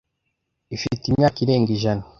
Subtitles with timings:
[0.75, 2.03] Ifite imyaka irenga ijana.